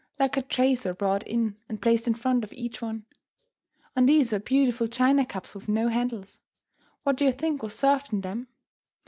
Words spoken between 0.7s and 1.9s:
were brought in and